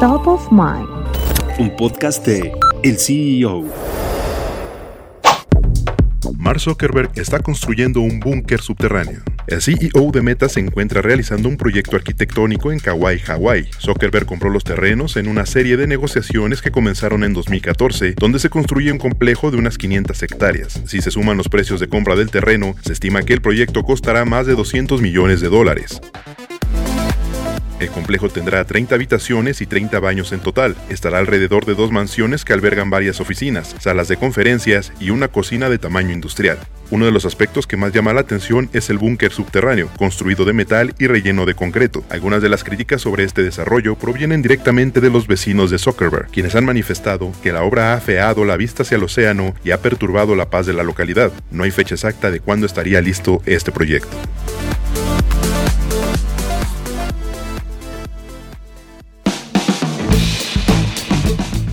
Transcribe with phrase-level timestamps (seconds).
[0.00, 0.86] Top of Mind.
[1.58, 2.52] Un podcast de
[2.82, 3.64] El CEO.
[6.36, 9.22] Mark Zuckerberg está construyendo un búnker subterráneo.
[9.46, 13.70] El CEO de Meta se encuentra realizando un proyecto arquitectónico en Kauai, Hawái.
[13.80, 18.50] Zuckerberg compró los terrenos en una serie de negociaciones que comenzaron en 2014, donde se
[18.50, 20.82] construye un complejo de unas 500 hectáreas.
[20.84, 24.26] Si se suman los precios de compra del terreno, se estima que el proyecto costará
[24.26, 26.02] más de 200 millones de dólares.
[27.78, 30.74] El complejo tendrá 30 habitaciones y 30 baños en total.
[30.88, 35.68] Estará alrededor de dos mansiones que albergan varias oficinas, salas de conferencias y una cocina
[35.68, 36.58] de tamaño industrial.
[36.90, 40.54] Uno de los aspectos que más llama la atención es el búnker subterráneo, construido de
[40.54, 42.02] metal y relleno de concreto.
[42.08, 46.54] Algunas de las críticas sobre este desarrollo provienen directamente de los vecinos de Zuckerberg, quienes
[46.54, 50.34] han manifestado que la obra ha afeado la vista hacia el océano y ha perturbado
[50.34, 51.30] la paz de la localidad.
[51.50, 54.16] No hay fecha exacta de cuándo estaría listo este proyecto.